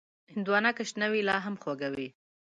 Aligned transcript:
هندوانه 0.33 0.71
که 0.77 0.83
شنه 0.89 1.07
وي، 1.11 1.21
لا 1.27 1.37
هم 1.45 1.55
خوږه 1.61 1.89
وي. 1.95 2.07